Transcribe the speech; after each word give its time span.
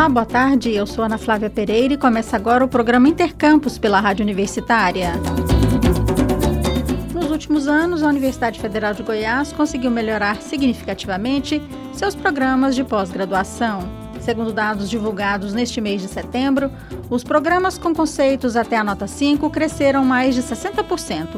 Olá, 0.00 0.08
boa 0.08 0.24
tarde. 0.24 0.74
Eu 0.74 0.86
sou 0.86 1.04
Ana 1.04 1.18
Flávia 1.18 1.50
Pereira 1.50 1.92
e 1.92 1.98
começa 1.98 2.34
agora 2.34 2.64
o 2.64 2.68
programa 2.68 3.06
Intercampus 3.06 3.76
pela 3.76 4.00
Rádio 4.00 4.22
Universitária. 4.22 5.12
Nos 7.12 7.30
últimos 7.30 7.68
anos, 7.68 8.02
a 8.02 8.08
Universidade 8.08 8.58
Federal 8.58 8.94
de 8.94 9.02
Goiás 9.02 9.52
conseguiu 9.52 9.90
melhorar 9.90 10.40
significativamente 10.40 11.60
seus 11.92 12.14
programas 12.14 12.74
de 12.74 12.82
pós-graduação. 12.82 13.80
Segundo 14.20 14.54
dados 14.54 14.88
divulgados 14.88 15.52
neste 15.52 15.82
mês 15.82 16.00
de 16.00 16.08
setembro, 16.08 16.72
os 17.10 17.22
programas 17.22 17.76
com 17.76 17.94
conceitos 17.94 18.56
até 18.56 18.78
a 18.78 18.84
nota 18.84 19.06
5 19.06 19.50
cresceram 19.50 20.02
mais 20.02 20.34
de 20.34 20.42
60%, 20.42 21.28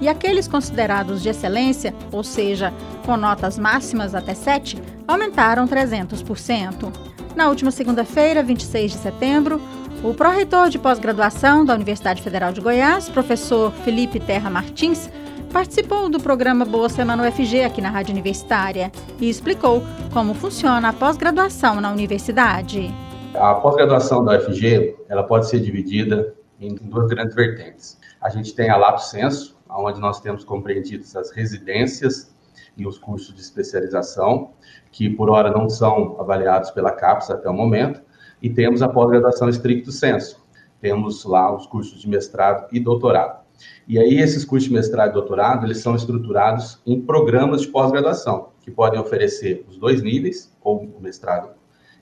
e 0.00 0.08
aqueles 0.08 0.48
considerados 0.48 1.22
de 1.22 1.28
excelência, 1.28 1.94
ou 2.10 2.24
seja, 2.24 2.72
com 3.04 3.14
notas 3.14 3.58
máximas 3.58 4.14
até 4.14 4.32
7, 4.32 4.82
aumentaram 5.06 5.68
300%. 5.68 7.15
Na 7.36 7.50
última 7.50 7.70
segunda-feira, 7.70 8.42
26 8.42 8.92
de 8.92 8.96
setembro, 8.96 9.60
o 10.02 10.14
pró-reitor 10.14 10.70
de 10.70 10.78
pós-graduação 10.78 11.66
da 11.66 11.74
Universidade 11.74 12.22
Federal 12.22 12.50
de 12.50 12.62
Goiás, 12.62 13.10
professor 13.10 13.70
Felipe 13.84 14.18
Terra 14.18 14.48
Martins, 14.48 15.10
participou 15.52 16.08
do 16.08 16.18
programa 16.18 16.64
Boa 16.64 16.88
Semana 16.88 17.28
UFG 17.28 17.64
aqui 17.64 17.82
na 17.82 17.90
Rádio 17.90 18.12
Universitária 18.12 18.90
e 19.20 19.28
explicou 19.28 19.82
como 20.14 20.32
funciona 20.32 20.88
a 20.88 20.92
pós-graduação 20.94 21.78
na 21.78 21.92
universidade. 21.92 22.90
A 23.34 23.52
pós-graduação 23.56 24.24
da 24.24 24.38
UFG 24.38 24.96
ela 25.06 25.22
pode 25.22 25.46
ser 25.46 25.60
dividida 25.60 26.34
em 26.58 26.74
duas 26.74 27.06
grandes 27.06 27.34
vertentes. 27.34 27.98
A 28.18 28.30
gente 28.30 28.54
tem 28.54 28.70
a 28.70 28.78
Lato 28.78 29.02
Senso, 29.02 29.58
onde 29.68 30.00
nós 30.00 30.22
temos 30.22 30.42
compreendidas 30.42 31.14
as 31.14 31.30
residências 31.32 32.34
e 32.76 32.86
os 32.86 32.98
cursos 32.98 33.34
de 33.34 33.40
especialização, 33.40 34.52
que 34.90 35.08
por 35.08 35.30
hora 35.30 35.50
não 35.50 35.68
são 35.68 36.16
avaliados 36.20 36.70
pela 36.70 36.92
CAPES 36.92 37.30
até 37.30 37.48
o 37.48 37.54
momento, 37.54 38.02
e 38.42 38.50
temos 38.50 38.82
a 38.82 38.88
pós-graduação 38.88 39.48
estricto 39.48 39.90
senso. 39.90 40.44
Temos 40.80 41.24
lá 41.24 41.54
os 41.54 41.66
cursos 41.66 42.00
de 42.00 42.08
mestrado 42.08 42.66
e 42.70 42.78
doutorado. 42.78 43.44
E 43.88 43.98
aí 43.98 44.18
esses 44.20 44.44
cursos 44.44 44.68
de 44.68 44.74
mestrado 44.74 45.10
e 45.10 45.14
doutorado, 45.14 45.64
eles 45.64 45.78
são 45.78 45.94
estruturados 45.94 46.80
em 46.86 47.00
programas 47.00 47.62
de 47.62 47.68
pós-graduação, 47.68 48.50
que 48.60 48.70
podem 48.70 49.00
oferecer 49.00 49.64
os 49.68 49.78
dois 49.78 50.02
níveis, 50.02 50.54
ou 50.60 50.82
o 50.82 51.00
mestrado 51.00 51.56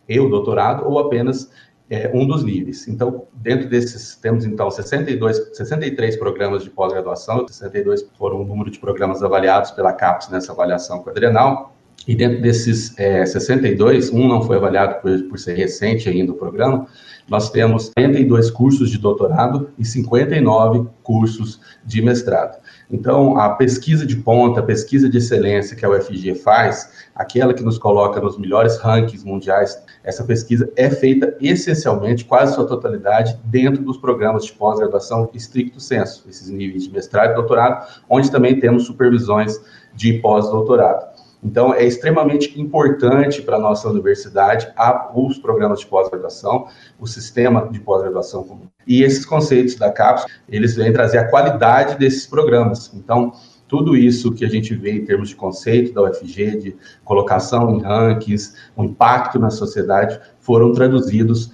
e 0.09 0.21
o 0.21 0.29
doutorado, 0.29 0.87
ou 0.87 0.99
apenas 0.99 1.51
é, 1.89 2.11
um 2.15 2.27
dos 2.27 2.43
níveis. 2.43 2.89
Então, 2.89 3.27
dentro 3.35 3.69
desses, 3.69 4.17
temos 4.17 4.45
então 4.45 4.71
62, 4.71 5.51
63 5.53 6.17
programas 6.17 6.63
de 6.63 6.71
pós-graduação, 6.71 7.47
62 7.47 8.07
foram 8.17 8.41
o 8.41 8.45
número 8.45 8.71
de 8.71 8.79
programas 8.79 9.23
avaliados 9.23 9.71
pela 9.71 9.93
CAPES 9.93 10.31
nessa 10.31 10.53
avaliação 10.53 11.03
quadrenal, 11.03 11.75
e 12.07 12.15
dentro 12.15 12.43
desses 12.43 12.99
é, 12.99 13.25
62, 13.25 14.11
um 14.11 14.29
não 14.29 14.43
foi 14.43 14.57
avaliado 14.57 15.01
por, 15.01 15.23
por 15.23 15.39
ser 15.39 15.55
recente 15.55 16.09
ainda 16.09 16.33
o 16.33 16.35
programa, 16.35 16.87
nós 17.27 17.51
temos 17.51 17.91
42 17.97 18.51
cursos 18.51 18.91
de 18.91 18.99
doutorado 18.99 19.71
e 19.79 19.85
59 19.85 20.87
cursos 21.03 21.61
de 21.85 22.03
mestrado. 22.03 22.59
Então, 22.91 23.39
a 23.39 23.51
pesquisa 23.51 24.05
de 24.05 24.17
ponta, 24.17 24.61
a 24.61 24.63
pesquisa 24.63 25.09
de 25.09 25.17
excelência 25.17 25.75
que 25.75 25.87
a 25.87 25.89
UFG 25.89 26.35
faz, 26.35 26.91
aquela 27.15 27.55
que 27.55 27.63
nos 27.63 27.79
coloca 27.79 28.21
nos 28.21 28.37
melhores 28.37 28.77
rankings 28.77 29.25
mundiais, 29.25 29.83
essa 30.05 30.23
pesquisa 30.23 30.71
é 30.77 30.91
feita 30.91 31.35
essencialmente, 31.41 32.27
quase 32.27 32.55
sua 32.55 32.67
totalidade, 32.67 33.41
dentro 33.45 33.83
dos 33.83 33.97
programas 33.97 34.45
de 34.45 34.53
pós-graduação 34.53 35.31
estricto 35.33 35.81
senso, 35.81 36.25
esses 36.29 36.51
níveis 36.51 36.85
de 36.85 36.93
mestrado 36.93 37.33
e 37.33 37.35
doutorado, 37.35 37.87
onde 38.09 38.31
também 38.31 38.61
temos 38.61 38.85
supervisões 38.85 39.59
de 39.95 40.19
pós-doutorado. 40.21 41.15
Então, 41.43 41.75
é 41.75 41.85
extremamente 41.85 42.59
importante 42.59 43.43
para 43.43 43.57
a 43.57 43.61
nossa 43.61 43.87
universidade 43.89 44.73
a, 44.77 45.11
os 45.15 45.39
programas 45.39 45.81
de 45.81 45.87
pós-graduação, 45.87 46.67
o 46.99 47.07
sistema 47.07 47.69
de 47.71 47.81
pós-graduação 47.81 48.45
comum. 48.45 48.67
E 48.87 49.03
esses 49.03 49.27
conceitos 49.27 49.75
da 49.75 49.91
CAPES, 49.91 50.25
eles 50.49 50.75
vêm 50.75 50.91
trazer 50.91 51.19
a 51.19 51.29
qualidade 51.29 51.99
desses 51.99 52.27
programas. 52.27 52.91
Então, 52.95 53.33
tudo 53.67 53.97
isso 53.97 54.33
que 54.33 54.45
a 54.45 54.49
gente 54.49 54.75
vê 54.75 54.93
em 54.93 55.05
termos 55.05 55.31
de 55.31 55.37
conceito 55.37 55.93
da 55.93 56.03
UFG, 56.03 56.59
de 56.59 56.77
colocação 57.05 57.77
em 57.77 57.83
rankings, 57.83 58.55
o 58.77 58.85
impacto 58.85 59.39
na 59.39 59.51
sociedade, 59.51 60.21
foram 60.39 60.73
traduzidos 60.73 61.53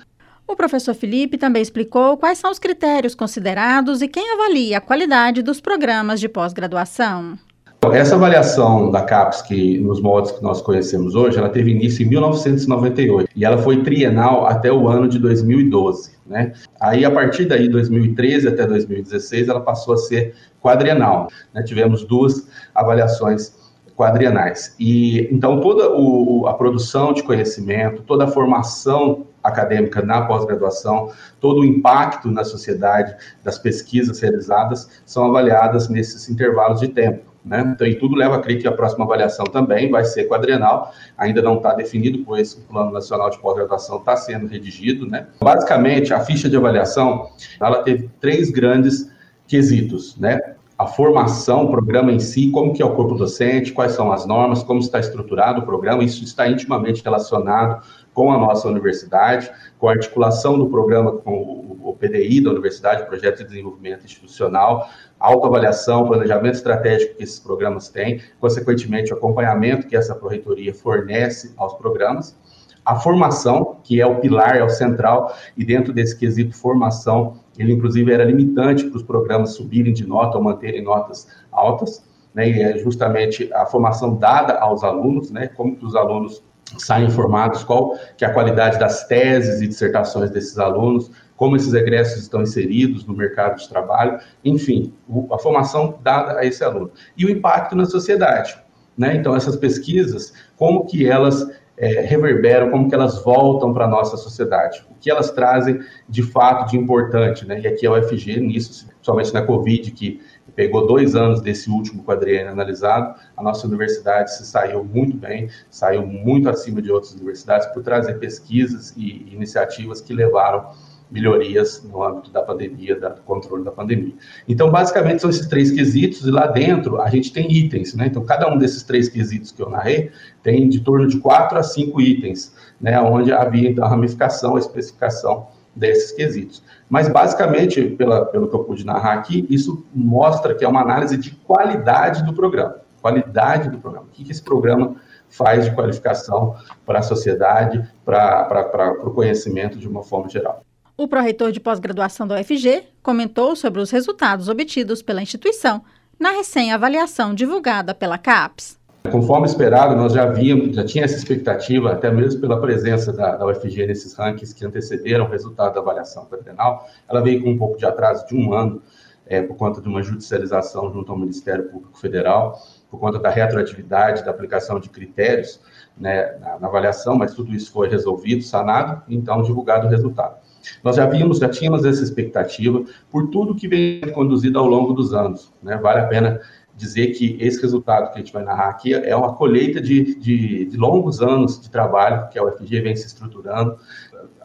o 0.50 0.56
professor 0.56 0.94
Felipe 0.94 1.38
também 1.38 1.62
explicou 1.62 2.16
quais 2.16 2.36
são 2.36 2.50
os 2.50 2.58
critérios 2.58 3.14
considerados 3.14 4.02
e 4.02 4.08
quem 4.08 4.32
avalia 4.32 4.78
a 4.78 4.80
qualidade 4.80 5.42
dos 5.42 5.60
programas 5.60 6.18
de 6.18 6.28
pós-graduação. 6.28 7.38
Essa 7.82 8.14
avaliação 8.14 8.90
da 8.90 9.02
CAPES, 9.02 9.42
que 9.42 9.78
nos 9.78 10.02
moldes 10.02 10.32
que 10.32 10.42
nós 10.42 10.60
conhecemos 10.60 11.14
hoje, 11.14 11.38
ela 11.38 11.48
teve 11.48 11.70
início 11.70 12.04
em 12.04 12.08
1998 12.10 13.30
e 13.34 13.44
ela 13.44 13.56
foi 13.56 13.82
trienal 13.82 14.46
até 14.46 14.70
o 14.70 14.86
ano 14.86 15.08
de 15.08 15.18
2012, 15.18 16.12
né? 16.26 16.52
Aí 16.78 17.06
a 17.06 17.10
partir 17.10 17.46
daí, 17.46 17.68
2013 17.68 18.48
até 18.48 18.66
2016, 18.66 19.48
ela 19.48 19.60
passou 19.60 19.94
a 19.94 19.96
ser 19.96 20.34
quadrienal. 20.62 21.28
Né? 21.54 21.62
Tivemos 21.62 22.04
duas 22.04 22.46
avaliações 22.74 23.54
quadrienais. 23.96 24.74
E 24.78 25.28
então 25.32 25.60
toda 25.60 25.90
o, 25.90 26.46
a 26.46 26.54
produção 26.54 27.14
de 27.14 27.22
conhecimento, 27.22 28.02
toda 28.02 28.24
a 28.24 28.28
formação 28.28 29.26
acadêmica 29.42 30.02
na 30.02 30.22
pós-graduação, 30.26 31.10
todo 31.40 31.62
o 31.62 31.64
impacto 31.64 32.30
na 32.30 32.44
sociedade 32.44 33.16
das 33.42 33.58
pesquisas 33.58 34.20
realizadas 34.20 35.00
são 35.06 35.24
avaliadas 35.24 35.88
nesses 35.88 36.28
intervalos 36.28 36.78
de 36.78 36.88
tempo. 36.88 37.29
Né? 37.44 37.72
Então, 37.74 37.86
e 37.86 37.94
tudo 37.94 38.14
leva 38.16 38.36
a 38.36 38.38
crer 38.38 38.60
que 38.60 38.68
a 38.68 38.72
próxima 38.72 39.04
avaliação 39.04 39.44
também 39.46 39.90
vai 39.90 40.04
ser 40.04 40.28
quadrenal, 40.28 40.92
ainda 41.16 41.40
não 41.40 41.56
está 41.56 41.72
definido, 41.72 42.22
pois 42.24 42.52
o 42.54 42.60
Plano 42.62 42.90
Nacional 42.90 43.30
de 43.30 43.38
Pós-Graduação 43.38 43.98
está 43.98 44.16
sendo 44.16 44.46
redigido. 44.46 45.06
Né? 45.06 45.26
Basicamente, 45.40 46.12
a 46.12 46.20
ficha 46.20 46.48
de 46.48 46.56
avaliação 46.56 47.30
ela 47.60 47.82
teve 47.82 48.10
três 48.20 48.50
grandes 48.50 49.10
quesitos, 49.46 50.16
né? 50.16 50.38
A 50.78 50.86
formação, 50.86 51.64
o 51.64 51.70
programa 51.70 52.10
em 52.10 52.18
si, 52.18 52.50
como 52.50 52.72
que 52.72 52.80
é 52.80 52.86
o 52.86 52.94
corpo 52.94 53.14
docente, 53.14 53.70
quais 53.70 53.92
são 53.92 54.10
as 54.10 54.24
normas, 54.24 54.62
como 54.62 54.80
está 54.80 54.98
estruturado 54.98 55.60
o 55.60 55.66
programa, 55.66 56.02
isso 56.02 56.24
está 56.24 56.48
intimamente 56.48 57.02
relacionado 57.04 57.82
com 58.20 58.30
a 58.30 58.36
nossa 58.36 58.68
universidade, 58.68 59.50
com 59.78 59.88
a 59.88 59.92
articulação 59.92 60.58
do 60.58 60.68
programa 60.68 61.12
com 61.12 61.78
o 61.82 61.96
PDI 61.98 62.42
da 62.42 62.50
universidade, 62.50 63.06
Projeto 63.06 63.38
de 63.38 63.44
Desenvolvimento 63.44 64.04
Institucional, 64.04 64.90
autoavaliação, 65.18 66.06
planejamento 66.06 66.56
estratégico 66.56 67.16
que 67.16 67.22
esses 67.22 67.38
programas 67.38 67.88
têm, 67.88 68.20
consequentemente 68.38 69.10
o 69.10 69.16
acompanhamento 69.16 69.86
que 69.86 69.96
essa 69.96 70.14
proreitoria 70.14 70.74
fornece 70.74 71.54
aos 71.56 71.72
programas, 71.72 72.36
a 72.84 72.96
formação, 72.96 73.78
que 73.82 74.02
é 74.02 74.06
o 74.06 74.20
pilar, 74.20 74.54
é 74.54 74.62
o 74.62 74.68
central, 74.68 75.34
e 75.56 75.64
dentro 75.64 75.90
desse 75.90 76.14
quesito 76.18 76.54
formação, 76.54 77.38
ele 77.58 77.72
inclusive 77.72 78.12
era 78.12 78.22
limitante 78.22 78.84
para 78.84 78.98
os 78.98 79.02
programas 79.02 79.54
subirem 79.54 79.94
de 79.94 80.06
nota 80.06 80.36
ou 80.36 80.44
manterem 80.44 80.84
notas 80.84 81.26
altas, 81.50 82.04
né, 82.34 82.50
e 82.50 82.62
é 82.62 82.76
justamente 82.76 83.50
a 83.54 83.64
formação 83.64 84.14
dada 84.14 84.58
aos 84.58 84.84
alunos, 84.84 85.30
né, 85.30 85.48
como 85.48 85.74
que 85.74 85.86
os 85.86 85.96
alunos 85.96 86.44
saem 86.78 87.06
informados, 87.06 87.64
qual 87.64 87.98
que 88.16 88.24
é 88.24 88.28
a 88.28 88.32
qualidade 88.32 88.78
das 88.78 89.06
teses 89.06 89.60
e 89.60 89.66
dissertações 89.66 90.30
desses 90.30 90.58
alunos, 90.58 91.10
como 91.36 91.56
esses 91.56 91.72
egressos 91.72 92.22
estão 92.22 92.42
inseridos 92.42 93.06
no 93.06 93.14
mercado 93.14 93.58
de 93.58 93.68
trabalho, 93.68 94.18
enfim, 94.44 94.92
a 95.32 95.38
formação 95.38 95.98
dada 96.02 96.38
a 96.38 96.44
esse 96.44 96.62
aluno. 96.62 96.90
E 97.16 97.24
o 97.24 97.30
impacto 97.30 97.74
na 97.74 97.86
sociedade, 97.86 98.58
né? 98.96 99.16
Então, 99.16 99.34
essas 99.34 99.56
pesquisas, 99.56 100.34
como 100.56 100.84
que 100.84 101.08
elas 101.08 101.48
é, 101.80 102.02
reverberam, 102.02 102.70
como 102.70 102.88
que 102.88 102.94
elas 102.94 103.24
voltam 103.24 103.72
para 103.72 103.86
a 103.86 103.88
nossa 103.88 104.18
sociedade, 104.18 104.84
o 104.90 104.94
que 105.00 105.10
elas 105.10 105.30
trazem 105.30 105.80
de 106.06 106.22
fato 106.22 106.70
de 106.70 106.76
importante, 106.76 107.46
né? 107.46 107.58
E 107.58 107.66
aqui 107.66 107.86
é 107.86 107.90
o 107.90 107.98
UFG 107.98 108.38
nisso, 108.38 108.86
principalmente 108.86 109.32
na 109.32 109.40
Covid, 109.40 109.90
que 109.92 110.20
pegou 110.54 110.86
dois 110.86 111.14
anos 111.14 111.40
desse 111.40 111.70
último 111.70 112.02
quadriênio 112.02 112.52
analisado, 112.52 113.14
a 113.36 113.42
nossa 113.42 113.66
universidade 113.66 114.36
se 114.36 114.46
saiu 114.46 114.84
muito 114.84 115.16
bem, 115.16 115.48
saiu 115.70 116.06
muito 116.06 116.48
acima 116.48 116.80
de 116.82 116.90
outras 116.90 117.12
universidades 117.12 117.66
por 117.68 117.82
trazer 117.82 118.14
pesquisas 118.18 118.94
e 118.96 119.32
iniciativas 119.32 120.00
que 120.00 120.12
levaram 120.12 120.70
melhorias 121.10 121.82
no 121.82 122.02
âmbito 122.02 122.30
da 122.30 122.42
pandemia, 122.42 122.94
do 122.94 123.22
controle 123.22 123.64
da 123.64 123.70
pandemia. 123.72 124.14
Então, 124.48 124.70
basicamente, 124.70 125.20
são 125.20 125.30
esses 125.30 125.46
três 125.48 125.70
quesitos, 125.70 126.24
e 126.24 126.30
lá 126.30 126.46
dentro 126.46 127.00
a 127.00 127.10
gente 127.10 127.32
tem 127.32 127.50
itens, 127.50 127.94
né? 127.94 128.06
Então, 128.06 128.24
cada 128.24 128.48
um 128.48 128.56
desses 128.56 128.82
três 128.82 129.08
quesitos 129.08 129.50
que 129.50 129.60
eu 129.60 129.68
narrei 129.68 130.12
tem 130.42 130.68
de 130.68 130.80
torno 130.80 131.08
de 131.08 131.18
quatro 131.18 131.58
a 131.58 131.62
cinco 131.62 132.00
itens, 132.00 132.54
né? 132.80 133.00
Onde 133.00 133.32
havia, 133.32 133.68
então, 133.68 133.84
a 133.84 133.88
ramificação, 133.88 134.56
a 134.56 134.58
especificação 134.58 135.48
desses 135.80 136.12
quesitos. 136.12 136.62
Mas, 136.88 137.08
basicamente, 137.08 137.82
pela, 137.82 138.26
pelo 138.26 138.48
que 138.48 138.54
eu 138.54 138.62
pude 138.62 138.84
narrar 138.84 139.14
aqui, 139.14 139.46
isso 139.50 139.84
mostra 139.92 140.54
que 140.54 140.64
é 140.64 140.68
uma 140.68 140.82
análise 140.82 141.16
de 141.16 141.30
qualidade 141.32 142.22
do 142.22 142.32
programa. 142.32 142.76
Qualidade 143.00 143.70
do 143.70 143.78
programa. 143.78 144.06
O 144.06 144.10
que, 144.10 144.22
que 144.22 144.30
esse 144.30 144.42
programa 144.42 144.96
faz 145.30 145.64
de 145.64 145.74
qualificação 145.74 146.56
para 146.84 146.98
a 146.98 147.02
sociedade, 147.02 147.88
para 148.04 148.92
o 149.04 149.12
conhecimento 149.12 149.78
de 149.78 149.88
uma 149.88 150.02
forma 150.02 150.28
geral. 150.28 150.62
O 150.96 151.08
pró-reitor 151.08 151.50
de 151.50 151.60
pós-graduação 151.60 152.26
da 152.26 152.38
UFG 152.38 152.82
comentou 153.02 153.56
sobre 153.56 153.80
os 153.80 153.90
resultados 153.90 154.48
obtidos 154.48 155.00
pela 155.00 155.22
instituição 155.22 155.82
na 156.18 156.32
recém-avaliação 156.32 157.32
divulgada 157.34 157.94
pela 157.94 158.18
CAPES. 158.18 158.78
Conforme 159.08 159.46
esperado, 159.46 159.96
nós 159.96 160.12
já 160.12 160.26
víamos, 160.26 160.76
já 160.76 160.84
tinha 160.84 161.04
essa 161.04 161.16
expectativa, 161.16 161.92
até 161.92 162.10
mesmo 162.10 162.40
pela 162.40 162.60
presença 162.60 163.12
da, 163.12 163.36
da 163.36 163.46
UFG 163.46 163.86
nesses 163.86 164.14
rankings 164.14 164.54
que 164.54 164.64
antecederam 164.64 165.26
o 165.26 165.28
resultado 165.28 165.74
da 165.74 165.80
avaliação 165.80 166.26
quadrenal. 166.26 166.86
Ela 167.08 167.20
veio 167.20 167.42
com 167.42 167.50
um 167.50 167.58
pouco 167.58 167.78
de 167.78 167.86
atraso 167.86 168.26
de 168.26 168.36
um 168.36 168.52
ano, 168.52 168.82
é, 169.26 169.40
por 169.40 169.56
conta 169.56 169.80
de 169.80 169.88
uma 169.88 170.02
judicialização 170.02 170.92
junto 170.92 171.10
ao 171.10 171.18
Ministério 171.18 171.64
Público 171.70 171.98
Federal, 171.98 172.60
por 172.90 172.98
conta 172.98 173.18
da 173.18 173.30
retroatividade 173.30 174.24
da 174.24 174.30
aplicação 174.30 174.78
de 174.78 174.88
critérios 174.88 175.60
né, 175.96 176.36
na, 176.40 176.58
na, 176.58 176.66
avaliação, 176.66 177.16
mas 177.16 177.32
tudo 177.32 177.54
isso 177.54 177.72
foi 177.72 177.88
resolvido, 177.88 178.42
sanado, 178.42 179.02
então 179.08 179.42
divulgado 179.42 179.86
o 179.86 179.90
resultado. 179.90 180.36
Nós 180.82 180.96
já 180.96 181.06
vimos, 181.06 181.38
já 181.38 181.48
tínhamos 181.48 181.84
essa 181.84 182.02
expectativa 182.02 182.84
por 183.10 183.28
tudo 183.28 183.54
que 183.54 183.68
vem 183.68 184.00
conduzido 184.12 184.58
ao 184.58 184.66
longo 184.66 184.92
dos 184.92 185.14
anos. 185.14 185.52
Né? 185.62 185.76
Vale 185.76 186.00
a 186.00 186.06
pena 186.06 186.40
dizer 186.80 187.08
que 187.08 187.36
esse 187.38 187.60
resultado 187.60 188.10
que 188.10 188.14
a 188.14 188.18
gente 188.18 188.32
vai 188.32 188.42
narrar 188.42 188.70
aqui 188.70 188.94
é 188.94 189.14
uma 189.14 189.34
colheita 189.34 189.80
de, 189.80 190.14
de, 190.16 190.64
de 190.64 190.76
longos 190.76 191.20
anos 191.20 191.60
de 191.60 191.70
trabalho 191.70 192.28
que 192.30 192.38
a 192.38 192.44
UFG 192.44 192.80
vem 192.80 192.96
se 192.96 193.06
estruturando, 193.06 193.76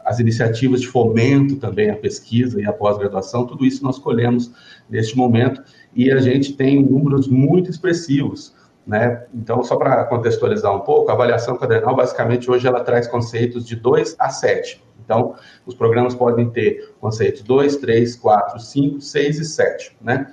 as 0.04 0.20
iniciativas 0.20 0.82
de 0.82 0.86
fomento 0.86 1.56
também, 1.56 1.90
a 1.90 1.96
pesquisa 1.96 2.60
e 2.60 2.66
a 2.66 2.72
pós-graduação, 2.72 3.46
tudo 3.46 3.64
isso 3.64 3.82
nós 3.82 3.98
colhemos 3.98 4.52
neste 4.88 5.16
momento 5.16 5.62
e 5.94 6.12
a 6.12 6.18
gente 6.18 6.52
tem 6.52 6.84
números 6.84 7.26
muito 7.26 7.70
expressivos. 7.70 8.54
Né? 8.86 9.26
Então, 9.34 9.64
só 9.64 9.74
para 9.74 10.04
contextualizar 10.04 10.72
um 10.72 10.80
pouco, 10.80 11.10
a 11.10 11.14
avaliação 11.14 11.56
quadrenal, 11.56 11.96
basicamente, 11.96 12.48
hoje 12.48 12.68
ela 12.68 12.84
traz 12.84 13.08
conceitos 13.08 13.66
de 13.66 13.74
2 13.74 14.14
a 14.16 14.28
7. 14.28 14.80
Então, 15.04 15.34
os 15.64 15.74
programas 15.74 16.14
podem 16.14 16.50
ter 16.50 16.94
conceitos 17.00 17.42
2, 17.42 17.76
3, 17.76 18.14
4, 18.14 18.60
5, 18.60 19.00
6 19.00 19.38
e 19.40 19.44
7, 19.44 19.96
né? 20.00 20.32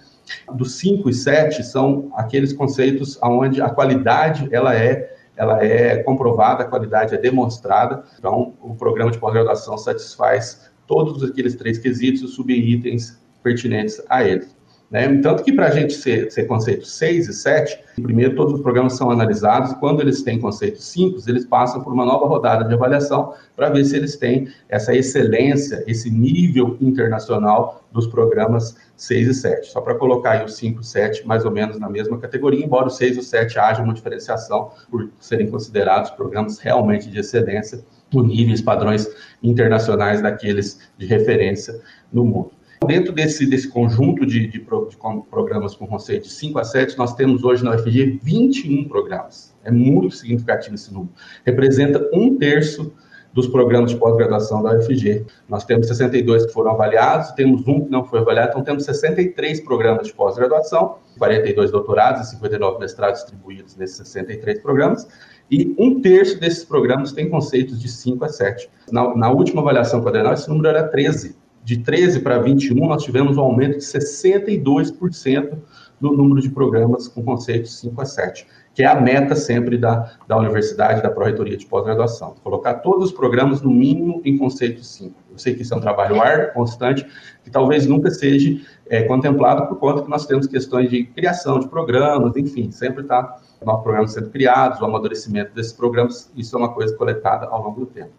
Dos 0.54 0.78
5 0.78 1.10
e 1.10 1.14
7 1.14 1.64
são 1.64 2.12
aqueles 2.16 2.54
conceitos 2.54 3.18
onde 3.22 3.62
a 3.62 3.70
qualidade 3.70 4.48
ela 4.52 4.76
é 4.76 5.12
ela 5.36 5.64
é 5.64 5.98
comprovada, 6.04 6.64
a 6.64 6.68
qualidade 6.68 7.16
é 7.16 7.18
demonstrada. 7.18 8.04
Então, 8.20 8.54
o 8.62 8.76
programa 8.76 9.10
de 9.10 9.18
pós-graduação 9.18 9.78
satisfaz 9.80 10.70
todos 10.86 11.24
aqueles 11.24 11.56
três 11.56 11.80
quesitos 11.80 12.22
e 12.22 12.28
subitens 12.28 13.20
pertinentes 13.42 14.02
a 14.10 14.24
eles. 14.24 14.56
Né? 14.94 15.18
Tanto 15.24 15.44
que 15.44 15.52
para 15.52 15.70
a 15.70 15.72
gente 15.72 15.94
ser, 15.94 16.32
ser 16.32 16.44
conceito 16.44 16.86
6 16.86 17.28
e 17.28 17.34
7, 17.34 17.80
primeiro 18.04 18.36
todos 18.36 18.54
os 18.54 18.62
programas 18.62 18.94
são 18.94 19.10
analisados 19.10 19.74
quando 19.80 20.02
eles 20.02 20.22
têm 20.22 20.40
conceito 20.40 20.80
5, 20.80 21.18
eles 21.28 21.48
passam 21.48 21.82
por 21.82 21.92
uma 21.92 22.06
nova 22.06 22.28
rodada 22.28 22.64
de 22.64 22.76
avaliação 22.76 23.34
para 23.56 23.72
ver 23.72 23.84
se 23.86 23.96
eles 23.96 24.16
têm 24.16 24.50
essa 24.70 24.94
excelência, 24.94 25.84
esse 25.88 26.12
nível 26.12 26.78
internacional 26.80 27.84
dos 27.92 28.06
programas 28.06 28.78
6 28.96 29.30
e 29.30 29.34
7. 29.34 29.72
Só 29.72 29.82
para 29.82 29.96
colocar 29.96 30.46
os 30.46 30.56
5 30.58 30.82
e 30.82 30.86
7 30.86 31.26
mais 31.26 31.44
ou 31.44 31.50
menos 31.50 31.80
na 31.80 31.90
mesma 31.90 32.20
categoria, 32.20 32.64
embora 32.64 32.86
o 32.86 32.92
6 32.92 33.16
e 33.16 33.20
o 33.20 33.24
7 33.24 33.58
haja 33.58 33.82
uma 33.82 33.96
diferenciação 33.96 34.70
por 34.92 35.10
serem 35.20 35.50
considerados 35.50 36.12
programas 36.12 36.60
realmente 36.60 37.10
de 37.10 37.20
excelência 37.20 37.84
por 38.12 38.28
níveis, 38.28 38.62
padrões 38.62 39.10
internacionais 39.42 40.22
daqueles 40.22 40.80
de 41.00 41.08
referência 41.08 41.82
no 42.12 42.24
mundo. 42.24 42.52
Dentro 42.86 43.12
desse, 43.12 43.46
desse 43.46 43.68
conjunto 43.68 44.26
de, 44.26 44.48
de, 44.48 44.60
de, 44.60 44.98
programas 45.30 45.76
com 45.76 45.88
conceito 45.88 46.24
de 46.24 46.34
5 46.34 46.60
a 46.60 46.64
7, 46.64 46.98
nós 46.98 47.16
temos 47.16 47.44
hoje 47.44 47.64
na 47.64 47.76
UFG 47.76 48.20
21 48.22 48.88
programas. 48.88 49.56
É 49.64 49.72
muito 49.72 50.16
significativo 50.16 50.76
esse 50.76 50.94
número. 50.94 51.14
Representa 51.46 52.10
um 52.14 52.38
terço 52.38 52.94
dos 53.34 53.48
programas 53.48 53.92
de 53.92 53.98
pós-graduação 53.98 54.62
da 54.62 54.74
UFG. 54.74 55.26
Nós 55.50 55.66
temos 55.66 55.88
62 55.88 56.46
que 56.46 56.54
foram 56.54 56.72
avaliados, 56.72 57.32
temos 57.32 57.68
um 57.68 57.82
que 57.82 57.90
não 57.90 58.06
foi 58.06 58.20
avaliado, 58.20 58.52
então 58.52 58.64
temos 58.64 58.86
63 58.86 59.62
programas 59.62 60.08
de 60.08 60.14
pós-graduação, 60.14 60.98
42 61.18 61.72
doutorados 61.72 62.28
e 62.28 62.30
59 62.32 62.80
mestrados 62.80 63.22
distribuídos 63.22 63.76
nesses 63.76 63.98
63 63.98 64.60
programas, 64.60 65.08
e 65.50 65.76
um 65.80 66.00
terço 66.00 66.40
desses 66.40 66.64
programas 66.64 67.12
tem 67.12 67.30
conceitos 67.30 67.82
de 67.82 67.90
5 67.90 68.24
a 68.24 68.30
7. 68.30 68.70
Na, 68.92 69.16
na 69.16 69.32
última 69.32 69.62
avaliação 69.62 70.02
quadrenal, 70.04 70.34
esse 70.34 70.48
número 70.48 70.68
era 70.68 70.88
13 70.88 71.43
de 71.64 71.78
13 71.78 72.20
para 72.20 72.40
21, 72.40 72.76
nós 72.88 73.04
tivemos 73.04 73.38
um 73.38 73.42
aumento 73.42 73.78
de 73.78 73.86
62% 73.86 75.58
no 76.00 76.12
número 76.12 76.42
de 76.42 76.50
programas 76.50 77.08
com 77.08 77.24
conceitos 77.24 77.80
5 77.80 78.02
a 78.02 78.06
7, 78.06 78.46
que 78.74 78.84
é 78.84 78.86
a 78.86 79.00
meta 79.00 79.36
sempre 79.36 79.78
da, 79.78 80.12
da 80.28 80.38
universidade, 80.38 81.02
da 81.02 81.10
Pró-Reitoria 81.10 81.56
de 81.56 81.66
Pós-Graduação. 81.66 82.36
Colocar 82.44 82.76
todos 82.76 83.06
os 83.06 83.12
programas, 83.14 83.62
no 83.62 83.72
mínimo, 83.72 84.22
em 84.26 84.38
conceito 84.38 84.84
5. 84.84 85.16
Eu 85.32 85.38
sei 85.38 85.56
que 85.56 85.62
isso 85.62 85.74
é 85.74 85.78
um 85.78 85.80
trabalho 85.80 86.22
árduo, 86.22 86.54
constante, 86.54 87.08
que 87.44 87.50
talvez 87.50 87.88
nunca 87.88 88.12
seja 88.12 88.60
é, 88.90 89.04
contemplado 89.04 89.68
por 89.68 89.80
conta 89.80 90.04
que 90.04 90.10
nós 90.10 90.26
temos 90.26 90.46
questões 90.46 90.90
de 90.90 91.06
criação 91.06 91.60
de 91.60 91.70
programas, 91.70 92.36
enfim, 92.36 92.70
sempre 92.72 93.04
está 93.04 93.40
novos 93.66 93.84
programas 93.84 94.12
sendo 94.12 94.30
criados, 94.30 94.82
o 94.82 94.86
amadurecimento 94.86 95.54
desses 95.54 95.72
programas, 95.72 96.30
isso 96.36 96.54
é 96.56 96.60
uma 96.60 96.74
coisa 96.74 96.94
coletada 96.98 97.46
ao 97.46 97.64
longo 97.64 97.80
do 97.80 97.86
tempo. 97.86 98.12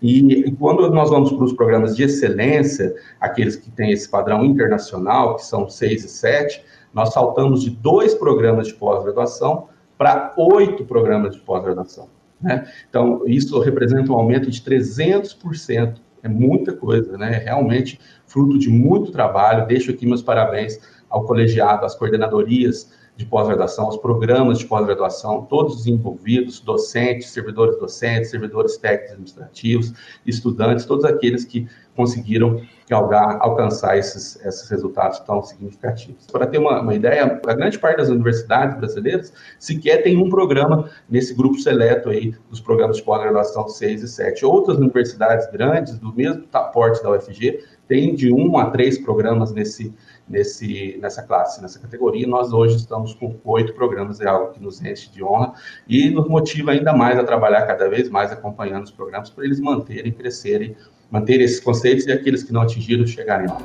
E, 0.00 0.50
quando 0.58 0.88
nós 0.90 1.10
vamos 1.10 1.32
para 1.32 1.44
os 1.44 1.52
programas 1.52 1.96
de 1.96 2.04
excelência, 2.04 2.94
aqueles 3.20 3.56
que 3.56 3.70
têm 3.70 3.92
esse 3.92 4.08
padrão 4.08 4.44
internacional, 4.44 5.36
que 5.36 5.44
são 5.44 5.68
6 5.68 6.04
e 6.04 6.08
7, 6.08 6.64
nós 6.92 7.12
saltamos 7.12 7.62
de 7.62 7.70
dois 7.70 8.14
programas 8.14 8.68
de 8.68 8.74
pós-graduação 8.74 9.68
para 9.96 10.34
oito 10.36 10.84
programas 10.84 11.34
de 11.34 11.40
pós-graduação. 11.40 12.08
Né? 12.40 12.66
Então, 12.88 13.22
isso 13.26 13.58
representa 13.60 14.12
um 14.12 14.16
aumento 14.16 14.50
de 14.50 14.60
300%. 14.60 15.96
É 16.24 16.28
muita 16.28 16.72
coisa, 16.72 17.16
né? 17.18 17.34
É 17.34 17.38
realmente 17.38 17.98
fruto 18.26 18.58
de 18.58 18.70
muito 18.70 19.10
trabalho. 19.10 19.66
Deixo 19.66 19.90
aqui 19.90 20.06
meus 20.06 20.22
parabéns 20.22 20.78
ao 21.08 21.24
colegiado, 21.24 21.84
às 21.84 21.94
coordenadorias 21.94 22.92
de 23.16 23.26
pós-graduação, 23.26 23.88
os 23.88 23.96
programas 23.98 24.58
de 24.58 24.66
pós-graduação, 24.66 25.42
todos 25.42 25.80
os 25.80 25.86
envolvidos, 25.86 26.60
docentes, 26.60 27.30
servidores 27.30 27.78
docentes, 27.78 28.30
servidores 28.30 28.76
técnicos 28.78 29.12
administrativos, 29.12 29.92
estudantes, 30.26 30.86
todos 30.86 31.04
aqueles 31.04 31.44
que 31.44 31.68
conseguiram 31.94 32.62
galgar, 32.88 33.38
alcançar 33.40 33.98
esses, 33.98 34.36
esses 34.44 34.68
resultados 34.70 35.20
tão 35.20 35.42
significativos. 35.42 36.26
Para 36.26 36.46
ter 36.46 36.58
uma, 36.58 36.80
uma, 36.80 36.94
ideia, 36.94 37.40
a 37.46 37.54
grande 37.54 37.78
parte 37.78 37.98
das 37.98 38.08
universidades 38.08 38.76
brasileiras 38.78 39.32
sequer 39.58 40.02
tem 40.02 40.16
um 40.16 40.30
programa 40.30 40.90
nesse 41.08 41.34
grupo 41.34 41.58
seleto 41.58 42.08
aí 42.08 42.34
dos 42.48 42.60
programas 42.60 42.96
de 42.96 43.02
pós-graduação 43.02 43.68
6 43.68 44.02
e 44.02 44.08
7. 44.08 44.44
Outras 44.44 44.78
universidades 44.78 45.50
grandes, 45.50 45.98
do 45.98 46.14
mesmo 46.14 46.44
porte 46.72 47.02
da 47.02 47.10
UFG, 47.10 47.62
têm 47.86 48.14
de 48.14 48.32
um 48.32 48.56
a 48.56 48.70
três 48.70 48.98
programas 48.98 49.52
nesse 49.52 49.92
nesse, 50.32 50.98
nessa 51.00 51.22
classe, 51.22 51.60
nessa 51.60 51.78
categoria. 51.78 52.26
Nós 52.26 52.52
hoje 52.52 52.76
estamos 52.76 53.14
com 53.14 53.38
oito 53.44 53.74
programas, 53.74 54.18
é 54.20 54.26
algo 54.26 54.52
que 54.52 54.60
nos 54.60 54.82
enche 54.82 55.10
de 55.10 55.22
honra 55.22 55.52
e 55.86 56.08
nos 56.08 56.26
motiva 56.26 56.72
ainda 56.72 56.94
mais 56.94 57.18
a 57.18 57.22
trabalhar 57.22 57.66
cada 57.66 57.88
vez 57.88 58.08
mais 58.08 58.32
acompanhando 58.32 58.84
os 58.84 58.90
programas 58.90 59.28
para 59.28 59.44
eles 59.44 59.60
manterem, 59.60 60.10
crescerem, 60.10 60.74
manterem 61.10 61.44
esses 61.44 61.60
conceitos 61.60 62.06
e 62.06 62.12
aqueles 62.12 62.42
que 62.42 62.52
não 62.52 62.62
atingiram 62.62 63.06
chegarem 63.06 63.46
lá. 63.46 63.58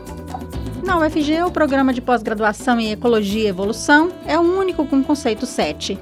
Na 0.83 0.99
UFG, 0.99 1.41
o 1.43 1.51
programa 1.51 1.93
de 1.93 2.01
pós-graduação 2.01 2.79
em 2.79 2.91
Ecologia 2.91 3.43
e 3.43 3.47
Evolução 3.47 4.11
é 4.25 4.37
o 4.37 4.41
único 4.41 4.85
com 4.85 5.01
conceito 5.01 5.45
7. 5.45 5.97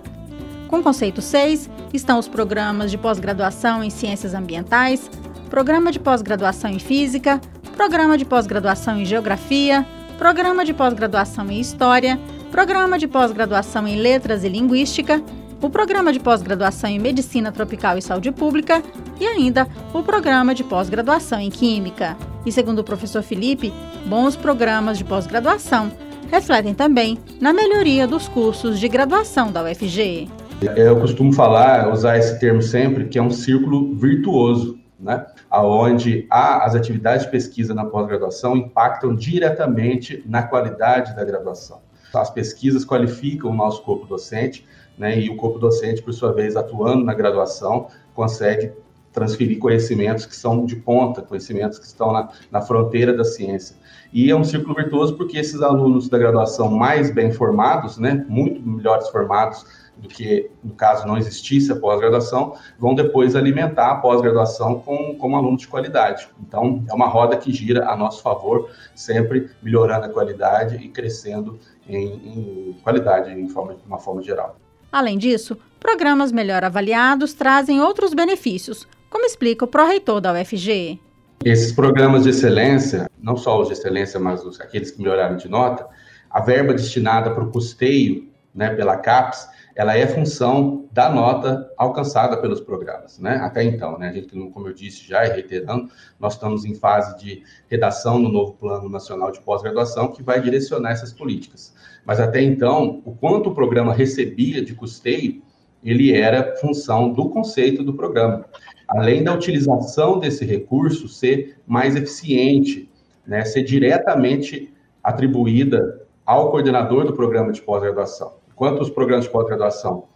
Com 0.68 0.82
conceito 0.82 1.22
6 1.22 1.70
estão 1.94 2.18
os 2.18 2.28
programas 2.28 2.90
de 2.90 2.98
pós-graduação 2.98 3.84
em 3.84 3.90
Ciências 3.92 4.34
Ambientais, 4.34 5.10
programa 5.50 5.92
de 5.92 6.00
pós-graduação 6.00 6.72
em 6.72 6.80
Física, 6.80 7.40
programa 7.76 8.18
de 8.18 8.26
pós-graduação 8.26 9.00
em 9.00 9.06
Geografia, 9.06 9.86
programa 10.18 10.64
de 10.64 10.74
pós-graduação 10.74 11.50
em 11.52 11.60
História, 11.60 12.20
programa 12.52 12.98
de 12.98 13.08
pós-graduação 13.08 13.88
em 13.88 13.98
Letras 13.98 14.44
e 14.44 14.50
Linguística, 14.50 15.22
o 15.62 15.70
programa 15.70 16.12
de 16.12 16.20
pós-graduação 16.20 16.90
em 16.90 17.00
Medicina 17.00 17.52
Tropical 17.52 17.98
e 17.98 18.02
Saúde 18.02 18.32
Pública 18.32 18.82
e 19.20 19.26
ainda 19.26 19.68
o 19.94 20.04
programa 20.04 20.56
de 20.56 20.64
pós-graduação 20.64 21.40
em 21.40 21.50
Química. 21.50 22.18
E 22.46 22.52
segundo 22.52 22.80
o 22.80 22.84
professor 22.84 23.22
Felipe, 23.22 23.74
bons 24.06 24.36
programas 24.36 24.98
de 24.98 25.04
pós-graduação 25.04 25.92
refletem 26.32 26.74
também 26.74 27.18
na 27.42 27.54
melhoria 27.54 28.08
dos 28.08 28.28
cursos 28.28 28.80
de 28.80 28.88
graduação 28.88 29.52
da 29.52 29.64
UFG. 29.64 30.30
Eu 30.76 31.00
costumo 31.00 31.34
falar, 31.34 31.92
usar 31.92 32.18
esse 32.18 32.40
termo 32.40 32.62
sempre, 32.62 33.06
que 33.06 33.20
é 33.20 33.22
um 33.22 33.30
círculo 33.30 33.94
virtuoso 33.96 34.80
né? 35.06 35.28
Onde 35.52 36.26
há, 36.32 36.66
as 36.66 36.74
atividades 36.74 37.26
de 37.26 37.32
pesquisa 37.32 37.76
na 37.76 37.86
pós-graduação 37.86 38.58
impactam 38.58 39.16
diretamente 39.16 40.24
na 40.26 40.42
qualidade 40.42 41.16
da 41.16 41.24
graduação. 41.24 41.80
As 42.14 42.32
pesquisas 42.32 42.84
qualificam 42.84 43.52
o 43.52 43.54
nosso 43.54 43.84
corpo 43.84 44.08
docente, 44.08 44.66
né? 44.98 45.20
E 45.20 45.30
o 45.30 45.38
corpo 45.38 45.60
docente, 45.60 46.02
por 46.02 46.12
sua 46.12 46.34
vez, 46.34 46.56
atuando 46.56 47.06
na 47.06 47.14
graduação, 47.14 47.88
consegue 48.16 48.74
transferir 49.14 49.60
conhecimentos 49.60 50.26
que 50.26 50.36
são 50.36 50.66
de 50.66 50.76
ponta, 50.76 51.22
conhecimentos 51.22 51.80
que 51.80 51.86
estão 51.86 52.12
na, 52.12 52.30
na 52.52 52.62
fronteira 52.62 53.16
da 53.16 53.24
ciência. 53.24 53.78
E 54.12 54.30
é 54.30 54.36
um 54.36 54.44
círculo 54.44 54.76
virtuoso 54.76 55.16
porque 55.16 55.38
esses 55.38 55.62
alunos 55.62 56.10
da 56.10 56.18
graduação 56.18 56.70
mais 56.70 57.12
bem 57.12 57.32
formados, 57.32 57.98
né, 57.98 58.26
muito 58.28 58.62
melhores 58.68 59.08
formados 59.10 59.66
do 59.98 60.08
que, 60.08 60.50
no 60.64 60.74
caso, 60.74 61.08
não 61.08 61.18
existisse 61.18 61.72
a 61.72 61.76
pós-graduação, 61.76 62.56
vão 62.78 62.94
depois 62.94 63.36
alimentar 63.36 63.92
a 63.92 63.96
pós-graduação 63.96 64.80
com, 64.80 65.16
com 65.16 65.36
alunos 65.36 65.62
de 65.62 65.68
qualidade. 65.68 66.28
Então, 66.46 66.84
é 66.90 66.94
uma 66.94 67.08
roda 67.08 67.38
que 67.38 67.54
gira 67.54 67.90
a 67.90 67.96
nosso 67.96 68.22
favor, 68.22 68.70
sempre 68.94 69.50
melhorando 69.62 70.06
a 70.06 70.10
qualidade 70.10 70.76
e 70.76 70.90
crescendo 70.90 71.60
em, 71.88 72.06
em 72.06 72.78
qualidade, 72.84 73.32
em 73.32 73.48
forma, 73.48 73.76
de 73.76 73.86
uma 73.86 74.00
forma 74.00 74.22
geral. 74.22 74.58
Além 74.92 75.18
disso, 75.18 75.58
programas 75.80 76.32
melhor 76.32 76.64
avaliados 76.64 77.34
trazem 77.34 77.82
outros 77.82 78.14
benefícios, 78.14 78.88
como 79.10 79.26
explica 79.26 79.66
o 79.66 79.68
pró-reitor 79.68 80.20
da 80.20 80.34
UFG. 80.34 81.00
Esses 81.44 81.72
programas 81.72 82.24
de 82.24 82.30
excelência, 82.30 83.10
não 83.22 83.38
só 83.38 83.62
os 83.62 83.68
de 83.68 83.74
excelência, 83.74 84.20
mas 84.20 84.44
os, 84.44 84.60
aqueles 84.60 84.92
que 84.92 85.02
melhoraram 85.02 85.38
de 85.38 85.48
nota, 85.48 85.88
a 86.30 86.42
verba 86.42 86.74
destinada 86.74 87.32
para 87.32 87.44
o 87.44 87.52
custeio 87.52 88.28
né, 88.54 88.74
pela 88.74 88.98
CAPES, 88.98 89.48
ela 89.76 89.98
é 89.98 90.08
função 90.08 90.88
da 90.90 91.10
nota 91.10 91.70
alcançada 91.76 92.38
pelos 92.38 92.62
programas, 92.62 93.20
né? 93.20 93.36
Até 93.44 93.62
então, 93.62 94.00
né? 94.00 94.08
A 94.08 94.14
gente, 94.14 94.30
como 94.30 94.68
eu 94.70 94.74
disse 94.74 95.06
já 95.06 95.26
e 95.26 95.34
reiterando, 95.34 95.90
nós 96.18 96.34
estamos 96.34 96.64
em 96.64 96.74
fase 96.74 97.18
de 97.20 97.44
redação 97.70 98.18
no 98.18 98.30
novo 98.30 98.54
Plano 98.54 98.88
Nacional 98.88 99.32
de 99.32 99.42
Pós-Graduação 99.42 100.14
que 100.14 100.24
vai 100.24 100.40
direcionar 100.40 100.92
essas 100.92 101.12
políticas. 101.12 101.76
Mas 102.06 102.22
até 102.22 102.42
então, 102.42 103.02
o 103.04 103.14
quanto 103.14 103.50
o 103.50 103.54
programa 103.54 103.94
recebia 103.94 104.64
de 104.64 104.74
custeio, 104.74 105.42
ele 105.84 106.16
era 106.16 106.56
função 106.56 107.12
do 107.12 107.30
conceito 107.30 107.84
do 107.84 107.94
programa. 107.94 108.46
Além 108.88 109.24
da 109.24 109.34
utilização 109.34 110.20
desse 110.20 110.46
recurso 110.46 111.10
ser 111.10 111.60
mais 111.68 111.98
eficiente, 111.98 112.90
né? 113.28 113.44
Ser 113.44 113.64
diretamente 113.64 114.74
atribuída 115.04 116.02
ao 116.26 116.50
coordenador 116.50 117.06
do 117.06 117.14
programa 117.14 117.52
de 117.52 117.62
pós-graduação. 117.62 118.45
Enquanto 118.56 118.80
os 118.80 118.90
programas 118.90 119.26
de 119.26 119.32
pós-graduação 119.32 120.08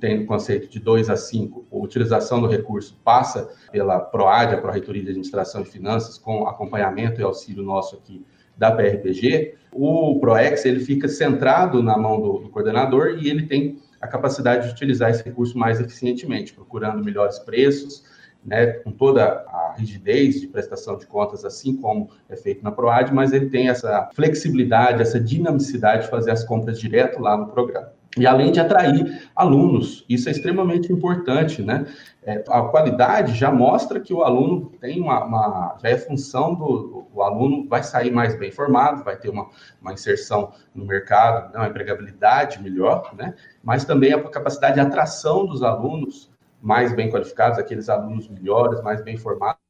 têm 0.00 0.22
o 0.22 0.26
conceito 0.26 0.66
de 0.66 0.80
2 0.80 1.10
a 1.10 1.16
5, 1.16 1.66
a 1.70 1.76
utilização 1.76 2.40
do 2.40 2.46
recurso 2.46 2.98
passa 3.04 3.50
pela 3.70 4.00
PROAD, 4.00 4.54
a 4.54 4.58
Pró-Reitoria 4.62 5.02
de 5.02 5.10
Administração 5.10 5.60
e 5.60 5.66
Finanças, 5.66 6.16
com 6.16 6.48
acompanhamento 6.48 7.20
e 7.20 7.22
auxílio 7.22 7.62
nosso 7.62 7.94
aqui 7.94 8.24
da 8.56 8.72
PRPG, 8.72 9.56
o 9.70 10.18
PROEX 10.18 10.64
ele 10.64 10.80
fica 10.80 11.06
centrado 11.06 11.82
na 11.82 11.98
mão 11.98 12.18
do, 12.18 12.38
do 12.38 12.48
coordenador 12.48 13.18
e 13.20 13.28
ele 13.28 13.46
tem 13.46 13.78
a 14.00 14.08
capacidade 14.08 14.66
de 14.66 14.72
utilizar 14.72 15.10
esse 15.10 15.22
recurso 15.22 15.58
mais 15.58 15.78
eficientemente, 15.78 16.54
procurando 16.54 17.04
melhores 17.04 17.38
preços, 17.38 18.04
né, 18.46 18.66
com 18.66 18.92
toda 18.92 19.44
a 19.48 19.74
rigidez 19.76 20.40
de 20.40 20.46
prestação 20.46 20.96
de 20.96 21.06
contas, 21.06 21.44
assim 21.44 21.76
como 21.76 22.10
é 22.28 22.36
feito 22.36 22.62
na 22.62 22.70
PROAD, 22.70 23.12
mas 23.12 23.32
ele 23.32 23.50
tem 23.50 23.68
essa 23.68 24.08
flexibilidade, 24.14 25.02
essa 25.02 25.18
dinamicidade 25.18 26.04
de 26.04 26.10
fazer 26.10 26.30
as 26.30 26.44
compras 26.44 26.78
direto 26.78 27.20
lá 27.20 27.36
no 27.36 27.48
programa. 27.48 27.90
E 28.16 28.26
além 28.26 28.50
de 28.50 28.58
atrair 28.58 29.28
alunos, 29.36 30.02
isso 30.08 30.30
é 30.30 30.32
extremamente 30.32 30.90
importante, 30.90 31.60
né? 31.60 31.84
É, 32.24 32.42
a 32.48 32.62
qualidade 32.62 33.34
já 33.34 33.52
mostra 33.52 34.00
que 34.00 34.12
o 34.14 34.22
aluno 34.22 34.72
tem 34.80 35.00
uma, 35.00 35.22
uma 35.22 35.76
já 35.82 35.90
é 35.90 35.98
função 35.98 36.54
do 36.54 37.06
o 37.12 37.22
aluno 37.22 37.66
vai 37.66 37.82
sair 37.82 38.10
mais 38.10 38.38
bem 38.38 38.50
formado, 38.50 39.02
vai 39.02 39.16
ter 39.16 39.30
uma, 39.30 39.48
uma 39.80 39.92
inserção 39.92 40.52
no 40.74 40.84
mercado, 40.84 41.52
né, 41.52 41.60
uma 41.60 41.68
empregabilidade 41.68 42.62
melhor, 42.62 43.14
né? 43.16 43.34
Mas 43.62 43.84
também 43.84 44.12
a 44.12 44.22
capacidade 44.22 44.74
de 44.74 44.80
atração 44.80 45.46
dos 45.46 45.62
alunos 45.62 46.30
mais 46.60 46.94
bem 46.94 47.10
qualificados, 47.10 47.58
aqueles 47.58 47.88
alunos 47.88 48.28
melhores, 48.28 48.82
mais 48.82 49.02
bem 49.02 49.16
formados, 49.16 49.60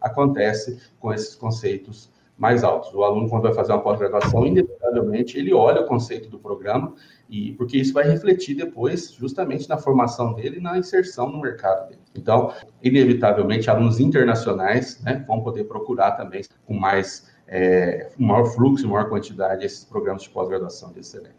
acontece 0.00 0.80
com 0.98 1.12
esses 1.12 1.34
conceitos 1.34 2.12
mais 2.36 2.64
altos. 2.64 2.92
O 2.92 3.04
aluno, 3.04 3.28
quando 3.28 3.42
vai 3.42 3.54
fazer 3.54 3.72
uma 3.72 3.82
pós-graduação, 3.82 4.46
inevitavelmente, 4.46 5.38
ele 5.38 5.52
olha 5.52 5.82
o 5.82 5.86
conceito 5.86 6.28
do 6.28 6.38
programa, 6.38 6.94
e 7.28 7.52
porque 7.52 7.78
isso 7.78 7.92
vai 7.92 8.04
refletir 8.04 8.56
depois, 8.56 9.12
justamente, 9.12 9.68
na 9.68 9.78
formação 9.78 10.34
dele 10.34 10.58
e 10.58 10.60
na 10.60 10.76
inserção 10.76 11.30
no 11.30 11.40
mercado 11.40 11.88
dele. 11.88 12.00
Então, 12.14 12.52
inevitavelmente, 12.82 13.70
alunos 13.70 14.00
internacionais 14.00 15.00
né, 15.02 15.24
vão 15.26 15.40
poder 15.40 15.64
procurar 15.64 16.12
também 16.12 16.42
com 16.66 16.74
mais, 16.74 17.30
é, 17.46 18.10
maior 18.18 18.46
fluxo, 18.46 18.88
maior 18.88 19.08
quantidade, 19.08 19.64
esses 19.64 19.84
programas 19.84 20.22
de 20.22 20.30
pós-graduação 20.30 20.92
de 20.92 21.00
excelência 21.00 21.34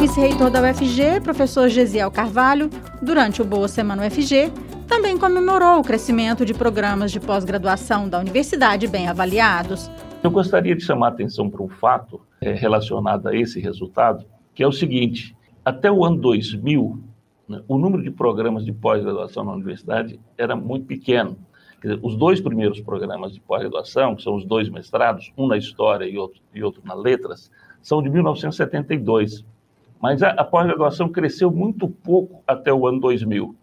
vice-reitor 0.00 0.50
da 0.50 0.62
UFG, 0.62 1.20
professor 1.22 1.68
Gesiel 1.68 2.10
Carvalho, 2.10 2.70
durante 3.02 3.42
o 3.42 3.44
Boa 3.44 3.68
Semana 3.68 4.06
UFG, 4.06 4.50
também 4.88 5.18
comemorou 5.18 5.78
o 5.78 5.82
crescimento 5.82 6.42
de 6.42 6.54
programas 6.54 7.12
de 7.12 7.20
pós-graduação 7.20 8.08
da 8.08 8.18
universidade 8.18 8.86
bem 8.86 9.08
avaliados. 9.08 9.90
Eu 10.22 10.30
gostaria 10.30 10.74
de 10.74 10.82
chamar 10.82 11.08
a 11.08 11.10
atenção 11.10 11.50
para 11.50 11.62
um 11.62 11.68
fato 11.68 12.18
é, 12.40 12.54
relacionado 12.54 13.28
a 13.28 13.36
esse 13.36 13.60
resultado, 13.60 14.24
que 14.54 14.62
é 14.62 14.66
o 14.66 14.72
seguinte: 14.72 15.36
até 15.62 15.92
o 15.92 16.02
ano 16.02 16.16
2000, 16.16 16.98
né, 17.46 17.60
o 17.68 17.76
número 17.76 18.02
de 18.02 18.10
programas 18.10 18.64
de 18.64 18.72
pós-graduação 18.72 19.44
na 19.44 19.52
universidade 19.52 20.18
era 20.38 20.56
muito 20.56 20.86
pequeno. 20.86 21.36
Os 22.00 22.16
dois 22.16 22.40
primeiros 22.40 22.80
programas 22.80 23.34
de 23.34 23.40
pós-graduação, 23.40 24.16
que 24.16 24.22
são 24.22 24.34
os 24.34 24.46
dois 24.46 24.70
mestrados, 24.70 25.30
um 25.36 25.46
na 25.46 25.58
História 25.58 26.06
e 26.06 26.16
outro, 26.16 26.40
e 26.54 26.62
outro 26.62 26.80
na 26.86 26.94
Letras, 26.94 27.50
são 27.82 28.02
de 28.02 28.08
1972. 28.08 29.44
Mas 30.00 30.22
a, 30.22 30.30
a 30.30 30.44
pós-graduação 30.44 31.08
cresceu 31.08 31.50
muito 31.50 31.88
pouco 31.88 32.42
até 32.46 32.72
o 32.72 32.86
ano 32.86 33.00
2000. 33.00 33.54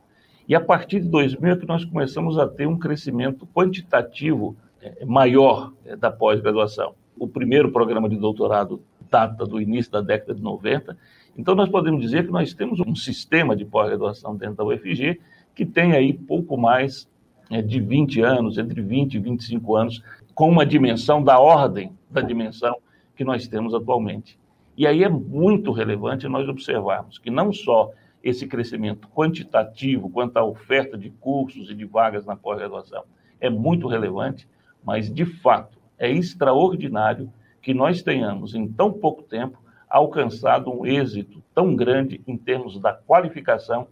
E 0.48 0.56
a 0.56 0.62
partir 0.62 1.02
de 1.02 1.10
2000 1.10 1.52
é 1.52 1.56
que 1.58 1.68
nós 1.68 1.84
começamos 1.84 2.38
a 2.38 2.48
ter 2.48 2.68
um 2.68 2.78
crescimento 2.78 3.48
quantitativo 3.54 4.56
é, 4.82 5.04
maior 5.06 5.74
é, 5.86 5.96
da 5.96 6.12
pós-graduação. 6.12 6.94
O 7.20 7.28
primeiro 7.28 7.72
programa 7.72 8.08
de 8.08 8.16
doutorado 8.16 8.82
data 9.10 9.46
do 9.46 9.60
início 9.60 9.92
da 9.92 10.02
década 10.02 10.36
de 10.36 10.42
90. 10.42 10.98
Então, 11.38 11.56
nós 11.56 11.70
podemos 11.70 12.02
dizer 12.02 12.26
que 12.26 12.32
nós 12.32 12.54
temos 12.54 12.80
um 12.80 12.96
sistema 12.96 13.56
de 13.56 13.66
pós-graduação 13.66 14.36
dentro 14.36 14.56
da 14.56 14.64
UFG 14.66 15.20
que 15.56 15.66
tem 15.66 15.94
aí 15.94 16.14
pouco 16.14 16.56
mais 16.56 17.10
é, 17.50 17.62
de 17.62 17.80
20 17.80 18.22
anos, 18.22 18.58
entre 18.58 18.82
20 18.82 19.16
e 19.16 19.20
25 19.20 19.76
anos, 19.76 20.04
com 20.36 20.50
uma 20.50 20.66
dimensão 20.66 21.24
da 21.24 21.40
ordem 21.40 21.92
da 22.10 22.22
dimensão 22.22 22.78
que 23.16 23.24
nós 23.24 23.48
temos 23.48 23.74
atualmente. 23.74 24.38
E 24.78 24.86
aí 24.86 25.04
é 25.04 25.10
muito 25.10 25.72
relevante 25.72 26.28
nós 26.28 26.48
observarmos 26.48 27.18
que 27.18 27.32
não 27.32 27.52
só 27.52 27.92
esse 28.24 28.46
crescimento 28.46 29.08
quantitativo 29.08 30.10
quanto 30.10 30.38
à 30.38 30.44
oferta 30.44 30.98
de 30.98 31.10
cursos 31.10 31.72
e 31.72 31.74
de 31.74 31.86
vagas 31.86 32.26
na 32.26 32.36
pós-graduação 32.36 33.04
é 33.40 33.50
muito 33.50 33.88
relevante, 33.88 34.48
mas 34.84 35.12
de 35.12 35.26
fato 35.26 35.80
é 35.98 36.12
extraordinário 36.12 37.32
que 37.62 37.74
nós 37.74 38.04
tenhamos 38.04 38.54
em 38.54 38.68
tão 38.68 38.94
pouco 38.94 39.24
tempo 39.24 39.60
alcançado 39.90 40.72
um 40.72 40.86
êxito 40.86 41.42
tão 41.56 41.76
grande 41.76 42.22
em 42.28 42.38
termos 42.38 42.80
da 42.80 42.94
qualificação 42.94 43.88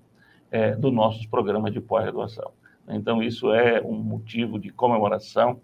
é, 0.51 0.75
dos 0.75 0.93
nossos 0.93 1.25
programas 1.25 1.73
de 1.73 1.81
pós-graduação. 1.81 2.51
Então, 2.87 3.23
isso 3.23 3.51
é 3.51 3.81
um 3.81 3.95
motivo 3.95 4.59
de 4.59 4.69
comemoração 4.69 5.59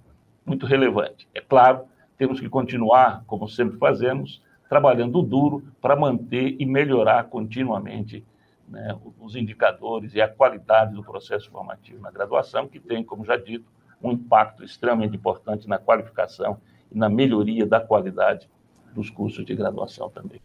muito 0.46 0.66
relevante. 0.66 1.28
É 1.36 1.42
claro, 1.42 1.82
temos 2.18 2.40
que 2.40 2.50
continuar, 2.50 3.24
como 3.28 3.48
sempre 3.48 3.78
fazemos, 3.78 4.42
trabalhando 4.72 5.22
duro 5.22 5.66
para 5.82 5.98
manter 5.98 6.56
e 6.58 6.66
melhorar 6.66 7.25
continuamente 7.25 8.24
né, 8.70 8.98
os 9.20 9.36
indicadores 9.36 10.16
e 10.16 10.22
a 10.22 10.30
qualidade 10.30 10.96
do 10.96 11.04
processo 11.04 11.51
formativo 11.51 12.01
na 12.01 12.10
graduação, 12.10 12.70
que 12.70 12.80
tem, 12.80 13.04
como 13.04 13.25
já 13.25 13.36
dito, 13.36 13.66
um 14.01 14.13
impacto 14.13 14.63
extremamente 14.63 15.13
importante 15.13 15.68
na 15.68 15.78
qualificação 15.78 16.58
e 16.90 16.98
na 16.98 17.10
melhoria 17.10 17.66
da 17.66 17.82
qualidade 17.82 18.50
dos 18.96 19.10
cursos 19.10 19.44
de 19.44 19.54
graduação 19.54 20.10
também. 20.10 20.40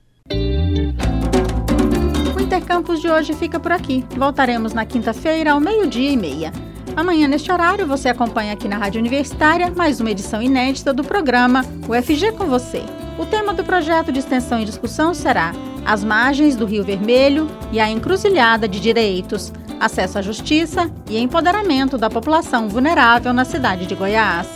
O 2.37 2.41
Intercampus 2.41 3.01
de 3.01 3.09
hoje 3.09 3.33
fica 3.33 3.61
por 3.61 3.71
aqui. 3.71 4.05
Voltaremos 4.17 4.75
na 4.75 4.85
quinta-feira 4.85 5.53
ao 5.53 5.61
meio-dia 5.61 6.11
e 6.11 6.17
meia. 6.17 6.51
Amanhã, 6.97 7.29
neste 7.29 7.53
horário, 7.53 7.87
você 7.87 8.09
acompanha 8.09 8.55
aqui 8.55 8.67
na 8.67 8.77
Rádio 8.77 8.99
Universitária 8.99 9.71
mais 9.71 10.01
uma 10.01 10.11
edição 10.11 10.43
inédita 10.43 10.93
do 10.93 11.05
programa 11.05 11.61
UFG 11.89 12.33
com 12.33 12.47
você. 12.47 13.06
O 13.19 13.25
tema 13.25 13.55
do 13.55 13.65
projeto 13.65 14.13
de 14.13 14.19
extensão 14.19 14.61
e 14.61 14.65
discussão 14.67 15.15
será 15.15 15.53
As 15.87 16.05
margens 16.05 16.55
do 16.55 16.67
Rio 16.67 16.85
Vermelho 16.85 17.49
e 17.73 17.81
a 17.81 17.89
encruzilhada 17.89 18.69
de 18.69 18.79
direitos, 18.79 19.51
acesso 19.81 20.19
à 20.19 20.23
justiça 20.23 20.91
e 21.09 21.17
empoderamento 21.17 21.97
da 21.97 22.11
população 22.11 22.69
vulnerável 22.69 23.33
na 23.33 23.47
cidade 23.47 23.87
de 23.87 23.95
Goiás. 23.95 24.47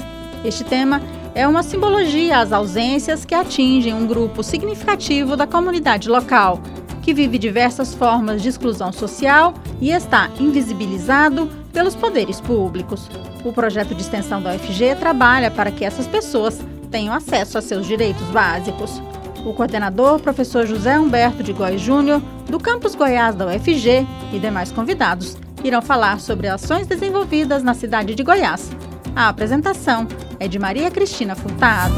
Este 0.44 0.62
tema 0.62 1.00
é 1.34 1.48
uma 1.48 1.62
simbologia 1.62 2.38
às 2.38 2.52
ausências 2.52 3.24
que 3.24 3.34
atingem 3.34 3.94
um 3.94 4.06
grupo 4.06 4.42
significativo 4.42 5.36
da 5.36 5.46
comunidade 5.46 6.10
local, 6.10 6.60
que 7.00 7.14
vive 7.14 7.38
diversas 7.38 7.94
formas 7.94 8.42
de 8.42 8.50
exclusão 8.50 8.92
social 8.92 9.54
e 9.80 9.90
está 9.90 10.28
invisibilizado 10.38 11.48
pelos 11.72 11.96
poderes 11.96 12.42
públicos. 12.42 13.08
O 13.42 13.54
projeto 13.54 13.94
de 13.94 14.02
extensão 14.02 14.42
da 14.42 14.54
UFG 14.54 14.96
trabalha 14.96 15.50
para 15.50 15.70
que 15.70 15.82
essas 15.82 16.06
pessoas 16.06 16.60
tenham 16.90 17.14
acesso 17.14 17.56
a 17.56 17.62
seus 17.62 17.86
direitos 17.86 18.26
básicos. 18.28 19.00
O 19.44 19.54
coordenador, 19.54 20.20
professor 20.20 20.66
José 20.66 20.98
Humberto 20.98 21.42
de 21.42 21.52
Góes 21.52 21.80
Júnior, 21.80 22.20
do 22.48 22.58
campus 22.58 22.94
Goiás 22.94 23.34
da 23.34 23.46
UFG 23.46 24.06
e 24.32 24.38
demais 24.38 24.70
convidados 24.70 25.38
irão 25.64 25.82
falar 25.82 26.20
sobre 26.20 26.48
ações 26.48 26.86
desenvolvidas 26.86 27.62
na 27.62 27.74
cidade 27.74 28.14
de 28.14 28.22
Goiás. 28.22 28.70
A 29.14 29.28
apresentação 29.28 30.06
é 30.38 30.48
de 30.48 30.58
Maria 30.58 30.90
Cristina 30.90 31.34
Furtado. 31.34 31.94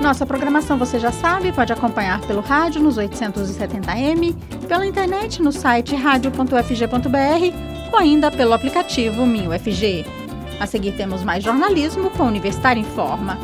Nossa 0.00 0.24
programação 0.24 0.78
você 0.78 0.98
já 0.98 1.12
sabe, 1.12 1.52
pode 1.52 1.72
acompanhar 1.72 2.20
pelo 2.22 2.40
rádio 2.40 2.80
nos 2.80 2.96
870m, 2.96 4.34
pela 4.66 4.86
internet 4.86 5.42
no 5.42 5.52
site 5.52 5.94
radio.ufg.br 5.94 7.92
ou 7.92 7.98
ainda 7.98 8.30
pelo 8.30 8.54
aplicativo 8.54 9.26
MinUFG. 9.26 10.19
A 10.60 10.66
seguir 10.66 10.92
temos 10.92 11.24
mais 11.24 11.42
jornalismo 11.42 12.10
com 12.10 12.24
Universitário 12.24 12.82
em 12.82 12.84
Forma. 12.84 13.38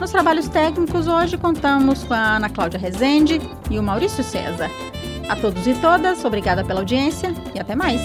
Nos 0.00 0.10
trabalhos 0.10 0.48
técnicos, 0.48 1.06
hoje 1.06 1.38
contamos 1.38 2.02
com 2.02 2.14
a 2.14 2.36
Ana 2.36 2.50
Cláudia 2.50 2.80
Rezende 2.80 3.40
e 3.70 3.78
o 3.78 3.82
Maurício 3.82 4.24
César. 4.24 4.68
A 5.28 5.36
todos 5.36 5.64
e 5.68 5.74
todas, 5.74 6.24
obrigada 6.24 6.64
pela 6.64 6.80
audiência 6.80 7.32
e 7.54 7.60
até 7.60 7.76
mais. 7.76 8.00